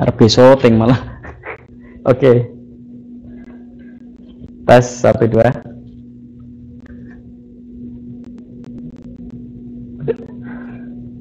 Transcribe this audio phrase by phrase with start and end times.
[0.00, 1.00] Arep syuting malah.
[2.10, 2.48] Oke.
[4.64, 5.50] Tes satu dua.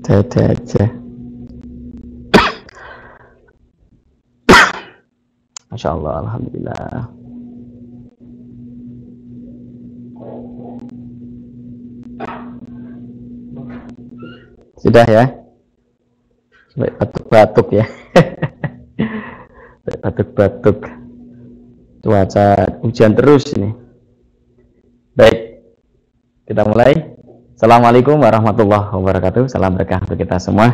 [0.09, 0.85] Dada aja.
[5.69, 7.13] Masya Allah, Alhamdulillah.
[14.81, 15.38] Sudah ya?
[16.79, 17.85] Batuk-batuk ya.
[19.83, 20.87] Batuk-batuk.
[21.99, 23.75] Cuaca hujan terus ini.
[25.11, 25.59] Baik,
[26.47, 27.19] kita mulai.
[27.59, 29.51] Assalamualaikum warahmatullahi wabarakatuh.
[29.51, 30.71] Salam berkah untuk kita semua.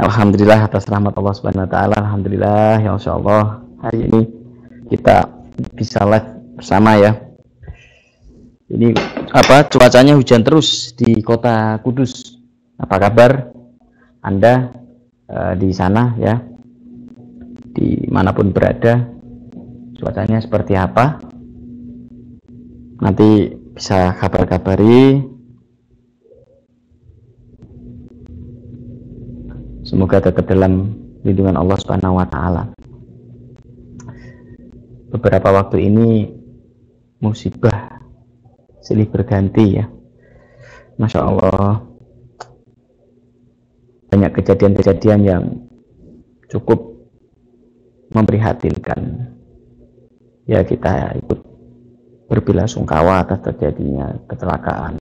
[0.00, 1.96] Alhamdulillah atas rahmat Allah Subhanahu wa taala.
[2.00, 4.24] Alhamdulillah ya Allah hari ini
[4.88, 5.28] kita
[5.76, 7.12] bisa live bersama ya.
[8.72, 8.96] Ini
[9.36, 12.40] apa cuacanya hujan terus di kota Kudus.
[12.80, 13.52] Apa kabar
[14.24, 14.79] Anda
[15.30, 16.34] uh, di sana ya?
[17.70, 19.06] Di mana pun berada,
[19.94, 21.22] cuacanya seperti apa?
[23.00, 25.22] Nanti bisa kabar-kabari.
[29.86, 30.92] Semoga tetap dalam
[31.24, 32.62] lindungan Allah Subhanahu wa taala.
[35.10, 36.30] Beberapa waktu ini
[37.18, 37.98] musibah
[38.78, 39.86] silih berganti ya.
[41.00, 41.89] Masya Allah
[44.10, 45.44] banyak kejadian-kejadian yang
[46.50, 46.82] cukup
[48.10, 49.30] memprihatinkan.
[50.50, 51.40] Ya kita ikut
[52.26, 54.98] berbelasungkawa atas terjadinya kecelakaan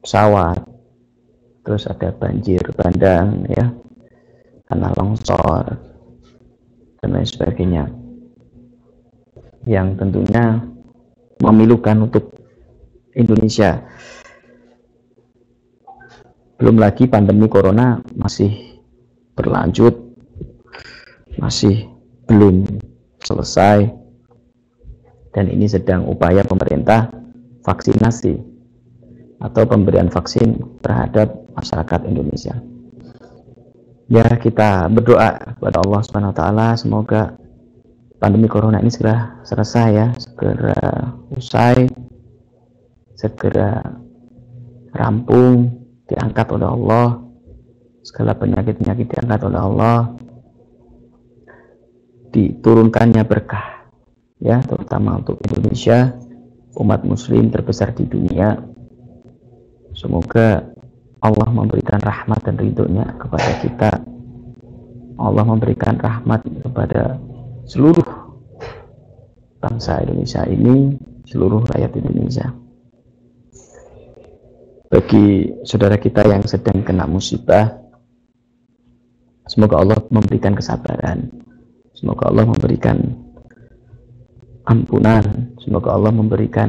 [0.00, 0.64] pesawat,
[1.60, 3.68] terus ada banjir bandang ya,
[4.64, 5.76] karena longsor
[7.04, 7.84] dan lain sebagainya.
[9.68, 10.58] Yang tentunya
[11.38, 12.32] memilukan untuk
[13.12, 13.84] Indonesia
[16.62, 18.78] belum lagi pandemi corona masih
[19.34, 19.98] berlanjut,
[21.34, 21.90] masih
[22.30, 22.62] belum
[23.18, 23.90] selesai,
[25.34, 27.10] dan ini sedang upaya pemerintah
[27.66, 28.38] vaksinasi
[29.42, 32.54] atau pemberian vaksin terhadap masyarakat Indonesia.
[34.06, 37.34] Ya kita berdoa kepada Allah Subhanahu Wa Taala semoga
[38.22, 41.90] pandemi corona ini segera selesai ya, segera usai,
[43.18, 43.82] segera
[44.94, 45.81] rampung
[46.12, 47.08] diangkat oleh Allah.
[48.04, 49.98] Segala penyakit-penyakit diangkat oleh Allah.
[52.32, 53.88] Diturunkannya berkah
[54.36, 56.12] ya terutama untuk Indonesia.
[56.72, 58.56] Umat muslim terbesar di dunia.
[59.92, 60.64] Semoga
[61.20, 63.92] Allah memberikan rahmat dan ridhonya kepada kita.
[65.20, 67.20] Allah memberikan rahmat kepada
[67.68, 68.08] seluruh
[69.60, 70.96] bangsa Indonesia ini
[71.28, 72.61] seluruh rakyat Indonesia
[74.92, 77.80] bagi saudara kita yang sedang kena musibah
[79.48, 81.32] semoga Allah memberikan kesabaran.
[81.96, 83.00] Semoga Allah memberikan
[84.68, 85.56] ampunan.
[85.64, 86.68] Semoga Allah memberikan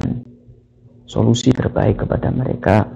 [1.04, 2.88] solusi terbaik kepada mereka.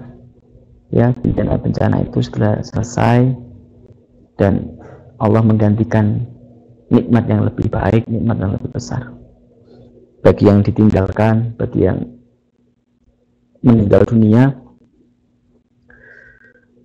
[0.88, 3.28] Ya bencana-bencana itu segera selesai.
[4.40, 4.80] Dan
[5.20, 6.24] Allah menggantikan
[6.88, 9.12] nikmat yang lebih baik, nikmat yang lebih besar.
[10.24, 12.00] Bagi yang ditinggalkan, bagi yang
[13.60, 14.67] meninggal dunia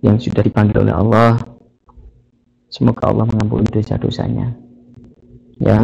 [0.04, 1.40] yang sudah dipanggil oleh Allah.
[2.68, 4.52] Semoga Allah mengampuni dosa-dosanya.
[5.56, 5.80] Ya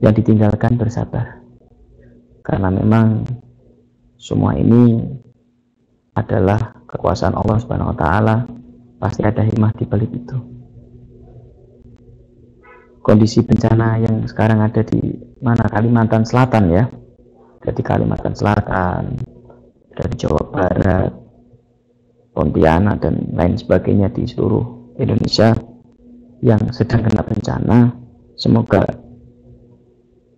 [0.00, 1.40] yang ditinggalkan bersabar.
[2.44, 3.24] Karena memang
[4.20, 5.00] semua ini
[6.16, 8.36] adalah kekuasaan Allah Subhanahu wa taala.
[9.00, 10.36] Pasti ada hikmah di balik itu.
[13.00, 15.00] Kondisi bencana yang sekarang ada di
[15.40, 15.64] mana?
[15.72, 16.84] Kalimantan Selatan ya.
[17.64, 19.16] Jadi Kalimantan Selatan
[19.96, 21.19] dari Jawa Barat
[22.40, 25.52] Pontianak dan lain sebagainya di seluruh Indonesia
[26.40, 27.78] yang sedang kena bencana.
[28.32, 28.80] Semoga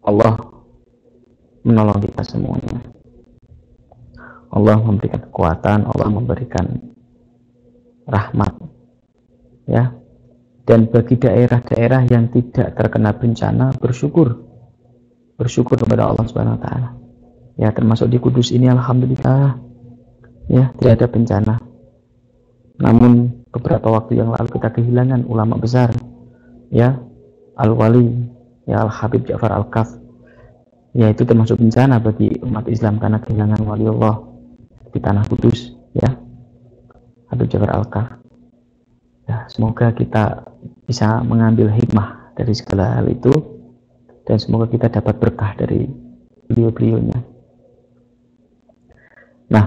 [0.03, 0.35] Allah
[1.63, 2.83] menolong kita semuanya.
[4.51, 6.67] Allah memberikan kekuatan Allah memberikan
[8.11, 8.51] rahmat
[9.71, 9.95] ya.
[10.67, 14.43] Dan bagi daerah-daerah yang tidak terkena bencana bersyukur.
[15.39, 16.89] Bersyukur kepada Allah Subhanahu wa taala.
[17.63, 19.55] Ya termasuk di Kudus ini alhamdulillah
[20.51, 21.55] ya tidak ada bencana
[22.83, 25.95] namun beberapa waktu yang lalu kita kehilangan ulama besar
[26.75, 26.99] ya
[27.55, 28.11] Al-Wali
[28.67, 30.03] ya Al-Habib Ja'far Al-Kaf.
[30.93, 34.29] Ya itu termasuk bencana bagi umat Islam karena kehilangan wali Allah
[34.93, 36.11] di tanah kudus ya
[37.31, 38.09] Habib Ja'far Al-Kaf.
[39.31, 40.43] Ya semoga kita
[40.85, 43.31] bisa mengambil hikmah dari segala hal itu
[44.27, 45.87] dan semoga kita dapat berkah dari
[46.51, 47.21] beliau-beliaunya.
[49.55, 49.67] Nah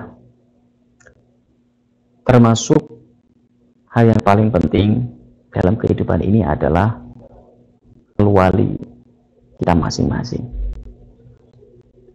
[2.28, 2.95] termasuk
[3.96, 5.08] hal yang paling penting
[5.56, 7.00] dalam kehidupan ini adalah
[8.20, 8.76] wali
[9.56, 10.44] kita masing-masing.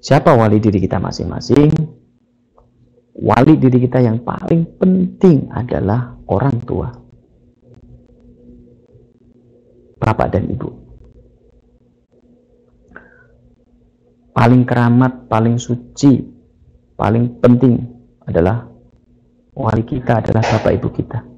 [0.05, 1.73] Siapa wali diri kita masing-masing?
[3.17, 6.89] Wali diri kita yang paling penting adalah orang tua.
[10.01, 10.69] Bapak dan ibu.
[14.37, 16.17] Paling keramat, paling suci,
[16.97, 17.77] paling penting
[18.25, 18.69] adalah
[19.53, 21.30] wali kita adalah bapak ibu kita.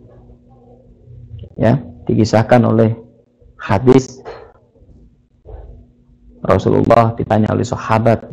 [1.57, 2.97] Ya, dikisahkan oleh
[3.61, 4.23] hadis
[6.43, 8.27] Rasulullah ditanya oleh sahabat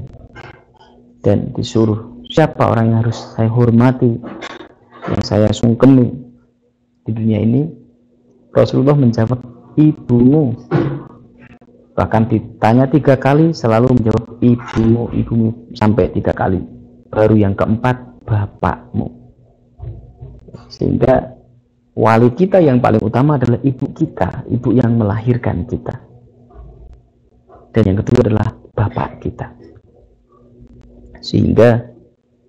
[1.21, 4.17] dan disuruh siapa orang yang harus saya hormati
[5.09, 6.09] yang saya sungkemi
[7.05, 7.69] di dunia ini?
[8.49, 9.37] Rasulullah menjawab
[9.77, 10.57] ibumu.
[11.93, 16.61] Bahkan ditanya tiga kali selalu menjawab ibumu ibumu sampai tiga kali.
[17.13, 19.09] Baru yang keempat bapakmu.
[20.69, 21.38] Sehingga
[21.95, 25.95] wali kita yang paling utama adalah ibu kita ibu yang melahirkan kita.
[27.69, 29.47] Dan yang kedua adalah bapak kita.
[31.21, 31.85] Sehingga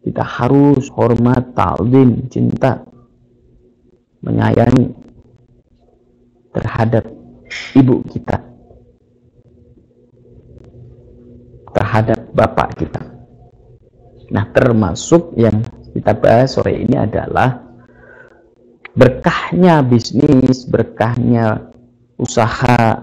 [0.00, 2.80] kita harus hormat, ta'zim, cinta
[4.24, 4.96] menyayangi
[6.56, 7.04] terhadap
[7.76, 8.50] ibu kita
[11.70, 13.02] terhadap bapak kita.
[14.30, 15.62] Nah termasuk yang
[15.94, 17.69] kita bahas sore ini adalah
[18.94, 21.70] berkahnya bisnis berkahnya
[22.18, 23.00] usaha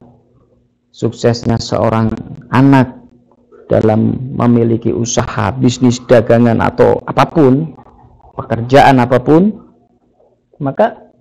[0.97, 2.09] suksesnya seorang
[2.49, 2.97] anak
[3.67, 7.75] dalam memiliki usaha, bisnis, dagangan atau apa pun,
[8.39, 9.51] pekerjaan apa pun,
[10.57, 11.11] maka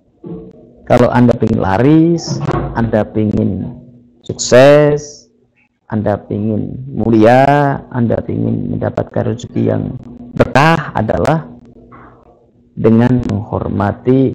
[0.87, 2.39] kalau Anda ingin laris,
[2.73, 3.67] Anda ingin
[4.23, 5.27] sukses,
[5.91, 9.99] Anda ingin mulia, Anda ingin mendapatkan rezeki yang
[10.31, 11.51] berkah adalah
[12.79, 14.31] dengan menghormati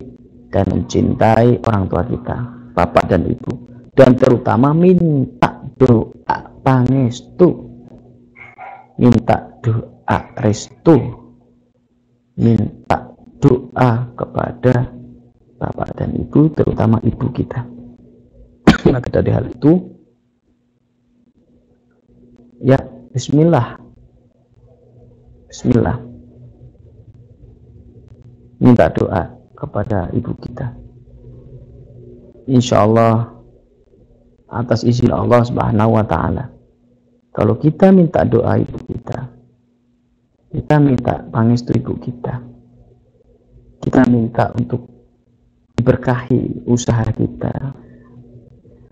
[0.53, 2.37] dan mencintai orang tua kita,
[2.77, 3.53] bapak dan ibu.
[3.97, 7.73] Dan terutama minta doa pangestu.
[9.01, 10.97] Minta doa restu.
[12.37, 14.93] Minta doa kepada
[15.57, 17.65] bapak dan ibu terutama ibu kita.
[18.93, 19.73] Maka dari hal itu.
[22.61, 22.77] Ya
[23.17, 23.81] bismillah.
[25.49, 25.97] Bismillah.
[28.63, 30.75] Minta doa kepada ibu kita
[32.51, 33.31] insya Allah
[34.51, 36.51] atas izin Allah Subhanahu wa taala.
[37.33, 39.19] Kalau kita minta doa ibu kita,
[40.53, 42.45] kita minta pangestu ibu kita.
[43.83, 44.87] Kita minta untuk
[45.75, 47.73] diberkahi usaha kita,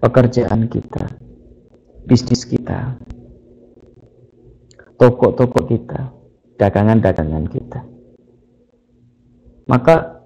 [0.02, 1.04] pekerjaan kita,
[2.08, 2.96] bisnis kita,
[4.98, 6.10] toko-toko kita,
[6.58, 7.80] dagangan-dagangan kita.
[9.70, 10.19] Maka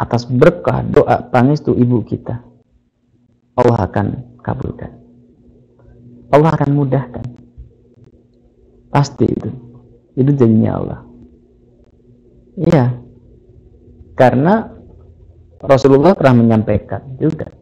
[0.00, 2.40] atas berkah doa pangestu ibu kita,
[3.60, 4.06] Allah akan
[4.40, 4.96] kabulkan.
[6.32, 7.26] Allah akan mudahkan.
[8.88, 9.50] Pasti itu.
[10.16, 11.00] Itu janjinya Allah.
[12.56, 12.86] Iya.
[14.16, 14.64] Karena
[15.60, 17.52] Rasulullah pernah menyampaikan juga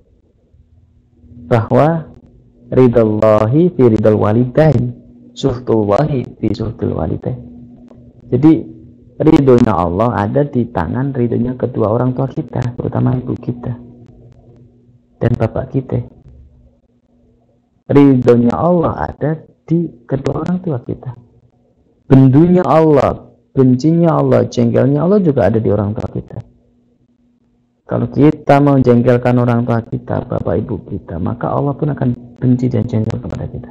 [1.49, 2.07] bahwa
[2.71, 4.95] ridallahi fi ridal walidain
[5.35, 7.41] suhtullahi fi suhtul walidain.
[8.29, 8.78] Jadi
[9.19, 13.75] ridhonya Allah ada di tangan ridhonya kedua orang tua kita, terutama ibu kita
[15.19, 15.99] dan bapak kita.
[17.89, 19.31] Ridhonya Allah ada
[19.67, 21.11] di kedua orang tua kita.
[22.09, 26.39] Bendunya Allah bencinya Allah jengkelnya Allah juga ada di orang tua kita.
[27.89, 32.69] Kalau kita mau jengkelkan orang tua kita bapak ibu kita maka Allah pun akan benci
[32.69, 33.71] dan jengkel kepada kita.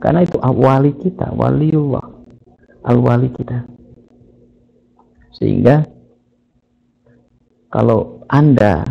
[0.00, 2.06] Karena itu wali kita waliullah
[2.86, 3.79] al-wali kita
[5.34, 5.86] sehingga
[7.70, 8.82] kalau anda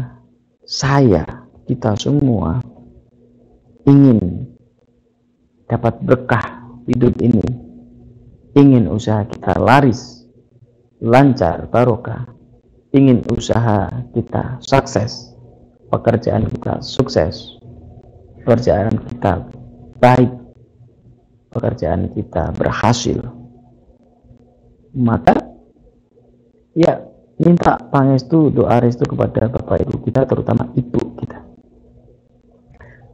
[0.63, 1.25] saya
[1.67, 2.63] kita semua
[3.89, 4.48] ingin
[5.69, 7.46] dapat berkah hidup ini,
[8.58, 10.25] ingin usaha kita laris,
[11.00, 12.25] lancar, barokah,
[12.91, 13.86] ingin usaha
[14.17, 15.34] kita sukses,
[15.93, 17.62] pekerjaan kita sukses,
[18.41, 19.46] pekerjaan kita
[20.01, 20.31] baik,
[21.53, 23.22] pekerjaan kita berhasil,
[24.98, 25.38] maka
[26.79, 27.03] ya
[27.36, 31.50] minta pangestu doa restu kepada bapak ibu kita terutama ibu kita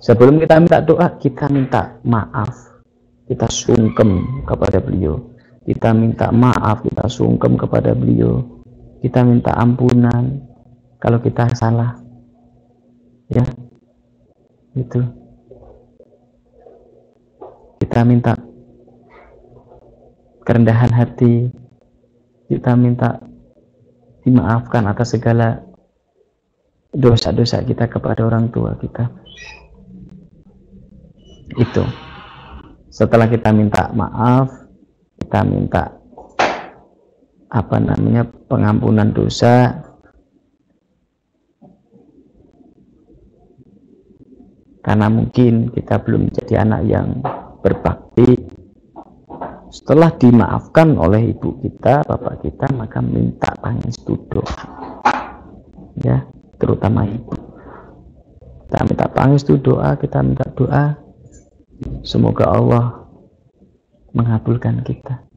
[0.06, 2.78] Sebelum kita minta doa, kita minta maaf.
[3.26, 5.34] Kita sungkem kepada beliau.
[5.66, 8.62] Kita minta maaf, kita sungkem kepada beliau.
[9.02, 10.46] Kita minta ampunan
[11.02, 11.98] kalau kita salah.
[13.34, 13.42] Ya.
[14.78, 15.02] Itu.
[17.82, 18.38] Kita minta
[20.46, 21.50] kerendahan hati.
[22.46, 23.26] Kita minta
[24.26, 25.62] dimaafkan atas segala
[26.90, 29.06] dosa-dosa kita kepada orang tua kita.
[31.56, 31.86] Itu.
[32.90, 34.66] Setelah kita minta maaf
[35.26, 35.90] kita minta
[37.50, 39.74] apa namanya pengampunan dosa
[44.86, 47.08] karena mungkin kita belum menjadi anak yang
[47.66, 48.45] berbakti
[49.76, 54.64] setelah dimaafkan oleh ibu kita, bapak kita, maka minta pangestu doa.
[56.00, 56.24] Ya,
[56.56, 57.36] terutama ibu.
[58.64, 60.96] Kita minta pangestu doa, kita minta doa.
[62.08, 63.04] Semoga Allah
[64.16, 65.28] mengabulkan kita.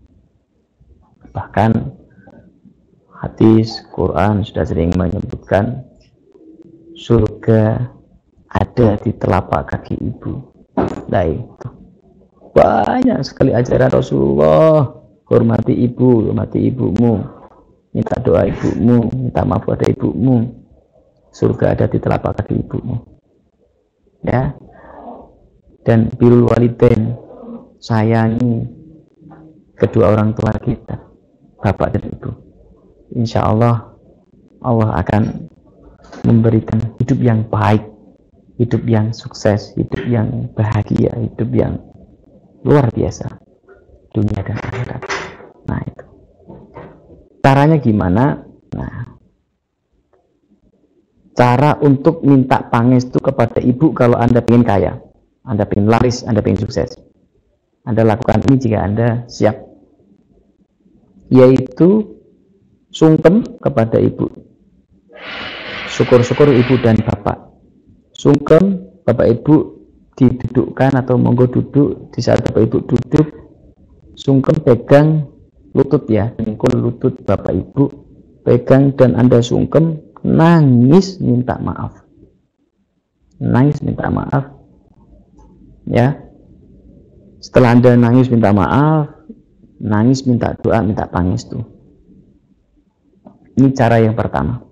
[1.34, 1.74] Bahkan
[3.18, 5.82] hadis Quran sudah sering menyebutkan
[6.94, 7.90] surga
[8.46, 10.38] ada di telapak kaki ibu.
[11.10, 11.77] Nah itu
[12.58, 14.98] banyak sekali ajaran Rasulullah.
[15.28, 17.20] Hormati ibu hormati ibumu.
[17.94, 20.42] Minta doa ibumu minta maaf pada ibumu.
[21.30, 22.96] Surga ada di telapak kaki ibumu.
[24.26, 24.58] Ya.
[25.86, 27.14] Dan birul waliden
[27.78, 28.66] sayangi
[29.78, 30.98] kedua orang tua kita
[31.62, 32.30] bapak dan ibu.
[33.14, 33.94] Insya Allah
[34.64, 35.46] Allah akan
[36.26, 37.84] memberikan hidup yang baik
[38.58, 41.78] hidup yang sukses hidup yang bahagia hidup yang
[42.66, 43.26] luar biasa.
[44.10, 45.02] Dunia dan akhirat.
[45.68, 46.04] Nah itu.
[47.44, 48.42] Caranya gimana?
[48.74, 49.18] Nah
[51.38, 54.92] cara untuk minta pangestu kepada ibu kalau anda ingin kaya.
[55.46, 56.98] Anda ingin laris anda ingin sukses.
[57.86, 59.54] Anda lakukan ini jika anda siap.
[61.30, 62.18] Yaitu
[62.90, 64.26] sungkem kepada ibu.
[65.94, 67.54] Syukur-syukur ibu dan bapak.
[68.12, 69.77] Sungkem bapak ibu
[70.18, 73.26] didudukkan atau monggo duduk di saat bapak ibu duduk
[74.18, 75.30] sungkem pegang
[75.70, 77.86] lutut ya dengkul lutut bapak ibu
[78.42, 82.02] pegang dan anda sungkem nangis minta maaf.
[83.38, 84.50] Nangis minta maaf.
[85.86, 86.18] Ya.
[87.38, 89.14] Setelah anda nangis minta maaf
[89.78, 91.78] nangis minta doa minta pangestu
[93.58, 94.62] ini cara yang pertama.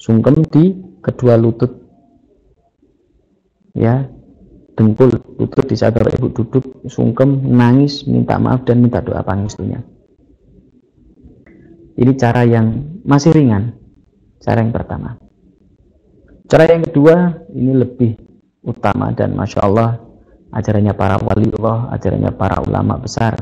[0.00, 0.72] Sungkem di
[1.04, 1.68] kedua lutut.
[3.76, 4.08] Ya
[4.76, 5.08] dengkul
[5.40, 9.80] lutut bapak ibu duduk sungkem nangis minta maaf dan minta doa pangestunya
[11.96, 13.72] ini cara yang masih ringan.
[14.36, 15.16] Cara yang pertama.
[16.44, 18.20] Cara yang kedua ini lebih
[18.62, 19.98] utama dan masya Allah
[20.52, 23.34] ajarannya para wali Allah ajarannya para ulama besar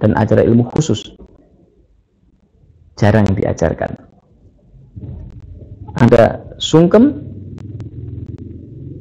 [0.00, 1.14] dan ajaran ilmu khusus.
[2.96, 3.92] Jarang diajarkan.
[6.00, 7.20] Anda sungkem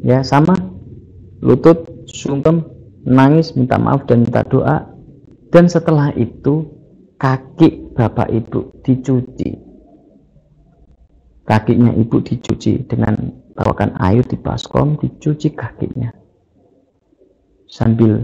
[0.04, 0.60] ya sama
[1.42, 2.64] lutut, sungkem,
[3.04, 4.88] nangis, minta maaf dan minta doa.
[5.52, 6.70] Dan setelah itu
[7.20, 9.52] kaki bapak ibu dicuci.
[11.44, 13.18] Kakinya ibu dicuci dengan
[13.58, 16.08] bawakan air di baskom, dicuci kakinya.
[17.68, 18.24] Sambil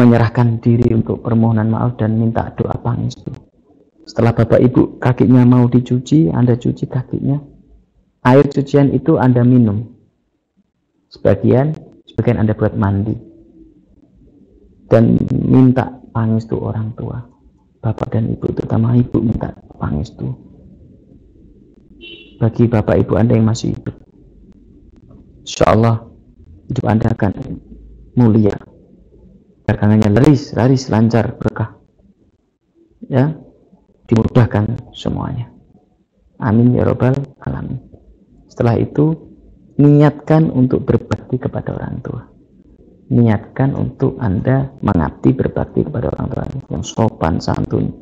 [0.00, 3.32] menyerahkan diri untuk permohonan maaf dan minta doa pangestu.
[4.06, 7.36] Setelah bapak ibu kakinya mau dicuci, Anda cuci kakinya.
[8.24, 9.92] Air cucian itu Anda minum.
[11.12, 11.85] Sebagian
[12.16, 13.12] sebagian Anda buat mandi.
[14.88, 17.20] Dan minta pangestu orang tua.
[17.84, 20.46] Bapak dan ibu terutama ibu minta pangestu
[22.36, 23.96] bagi bapak ibu Anda yang masih hidup.
[25.46, 26.04] Insya Allah
[26.68, 27.32] hidup Anda akan
[28.16, 28.56] mulia.
[29.66, 31.74] Dagangannya laris, laris, lancar, berkah.
[33.06, 33.34] Ya
[34.06, 35.50] dimudahkan semuanya.
[36.38, 37.80] Amin ya robbal alamin.
[38.46, 39.35] Setelah itu
[39.76, 42.22] niatkan untuk berbakti kepada orang tua.
[43.06, 46.44] Niatkan untuk anda mengabdi berbakti kepada orang tua.
[46.72, 47.92] Yang sopan santun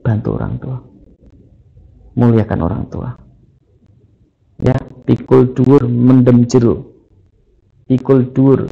[0.00, 0.78] bantu orang tua.
[2.16, 3.10] Muliakan orang tua.
[4.60, 6.88] Ya pikul dur mendem jeruk.
[7.90, 8.70] Pikul dur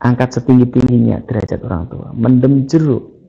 [0.00, 2.08] angkat setinggi-tingginya derajat orang tua.
[2.14, 3.20] Mendem jeruk.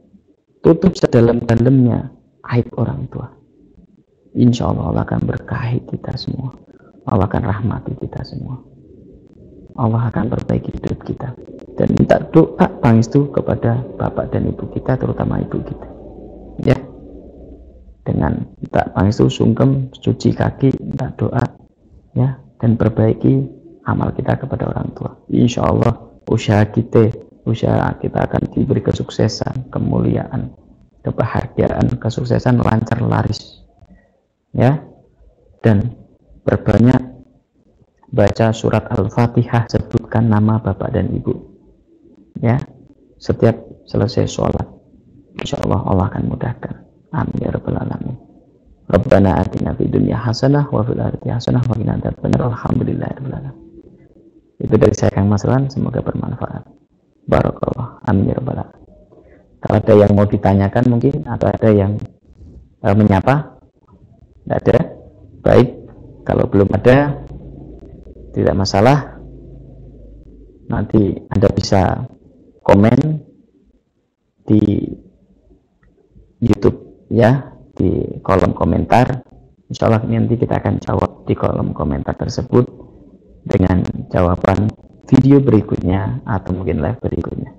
[0.61, 2.13] Tutup sedalam-dalamnya
[2.53, 3.27] aib orang tua.
[4.37, 6.53] Insya Allah akan berkahi kita semua
[7.09, 8.61] Allah akan rahmati kita semua.
[9.79, 11.33] Allah akan perbaiki hidup kita.
[11.79, 15.87] Dan minta doa pangestu kepada bapak dan ibu kita terutama ibu kita.
[16.61, 16.77] Ya.
[18.05, 21.41] Dengan minta pangestu sungkem cuci kaki minta doa
[22.17, 23.45] ya dan perbaiki
[23.87, 25.15] amal kita kepada orang tua.
[25.31, 25.95] Insya Allah
[26.27, 27.13] usaha kita
[27.47, 30.53] usaha kita akan diberi kesuksesan kemuliaan
[31.01, 33.65] kebahagiaan kesuksesan lancar laris.
[34.53, 34.81] Ya.
[35.61, 36.00] Dan
[36.43, 37.01] berbanyak
[38.11, 41.31] baca surat Al-Fatihah sebutkan nama bapak dan ibu
[42.43, 42.59] ya
[43.21, 43.55] setiap
[43.87, 44.67] selesai sholat
[45.39, 46.75] insya Allah Allah akan mudahkan
[47.15, 48.31] amin ya rabbal alamin
[48.91, 52.51] Rabbana atina fid dunya hasanah wa fil akhirati hasanah wa qina adzabannar.
[52.51, 53.55] Alhamdulillahirabbil alamin.
[54.59, 56.67] Itu dari saya Kang Masran, semoga bermanfaat.
[57.23, 58.03] Barakallah.
[58.03, 58.83] Amin ya rabbal alamin.
[59.63, 61.95] Kalau ada yang mau ditanyakan mungkin atau ada yang
[62.83, 63.63] uh, menyapa?
[64.43, 64.79] Tidak ada?
[65.39, 65.80] Baik.
[66.21, 67.17] Kalau belum ada,
[68.31, 69.17] tidak masalah.
[70.71, 72.07] Nanti Anda bisa
[72.63, 72.99] komen
[74.47, 74.61] di
[76.41, 79.25] YouTube ya di kolom komentar.
[79.67, 82.67] Insya Allah nanti kita akan jawab di kolom komentar tersebut
[83.47, 84.67] dengan jawaban
[85.07, 87.51] video berikutnya atau mungkin live berikutnya.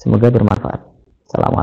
[0.00, 0.80] Semoga bermanfaat.
[1.28, 1.58] Assalamualaikum.